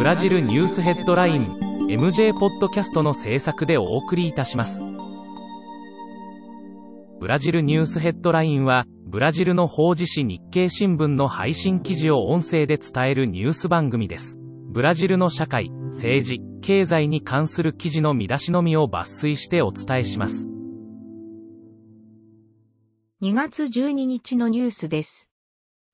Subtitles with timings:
[0.00, 1.58] ブラジルニュースヘッドライン
[1.90, 4.82] MJ ポッドキャストの制作でお送りいたします。
[7.20, 14.38] ブラジルニュースヘッドラインはブラジルの法事紙日経新聞の配信記事を音声で伝えるニュース番組です。
[14.70, 20.48] ブラジルの社会政治経済に関する記事の見出しのみを抜粋してお伝えします。
[23.20, 25.30] 2月12日のニュースです。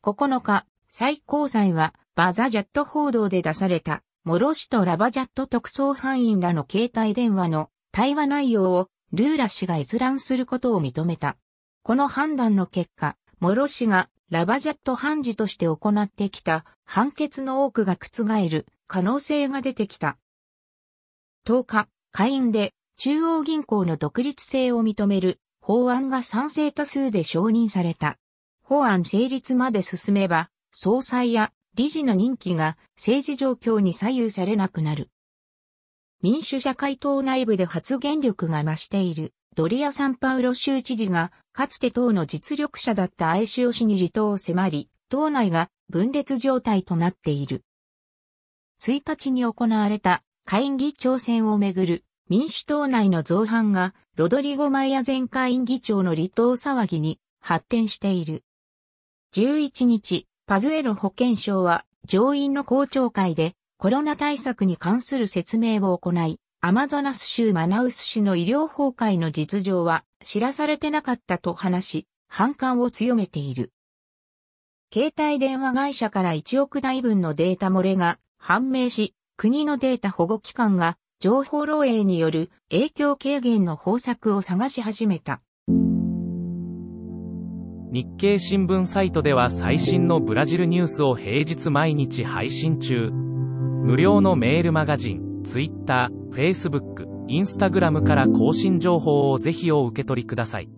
[0.05, 11.37] 9日最高裁はバザジャット報道で出された、モロ氏とラバジャット特捜班員らの携帯電話の対話内容をルーラ氏が閲覧することを認めた。
[11.83, 20.17] この判断の結果、モロ氏がラバジャット判事として行ってきた判決の多くが覆る可能性が出てきた。
[21.47, 28.17] 10日、下院で中央銀行の独立性を認める法案が賛成多数で承認された。
[28.63, 35.11] 法案成立まで進めば、総裁や理事の任期が政治状況に左右されなくなる。
[36.23, 47.63] 民主社会党内部で発言力が増しているドリア・サンパウロ州知事がかつて党の実力者だったアエシオ氏に離党を迫り、党内が分裂状態となっている。
[48.81, 58.45] 1日に行われた下院議長選をめぐる民主党内の造反がロドリゴ・マイヤ前下院議長の離党騒ぎに発展している。
[59.35, 73.73] 11日、パズエロ保健省は上院の公聴会でコロナ対策に関する説明を行い、アマゾナス州マナウス市の医療崩壊の実情は知らされてなかったと話し、反感を強めている。
[74.95, 85.41] 携帯電話会社から1億台分のデータ漏れが判明し、国のデータ保護機関が情報漏洩による影響軽減の方策を探し始めた。
[87.97, 93.09] 日経新聞サイトでは最新のブラジルニュースを平日毎日配信中。
[93.11, 100.69] 無料のメールマガジン、Twitter、Facebook、Instagram から更新情報をぜひお受け取りください。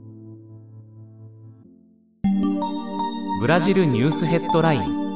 [3.40, 5.07] ブラジルニュースヘッドライン